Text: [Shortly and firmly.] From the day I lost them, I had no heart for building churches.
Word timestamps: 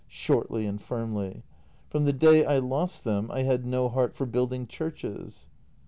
[Shortly 0.07 0.65
and 0.65 0.81
firmly.] 0.81 1.43
From 1.91 2.05
the 2.05 2.11
day 2.11 2.43
I 2.43 2.57
lost 2.57 3.03
them, 3.03 3.29
I 3.31 3.43
had 3.43 3.67
no 3.67 3.87
heart 3.87 4.15
for 4.15 4.25
building 4.25 4.65
churches. 4.65 5.45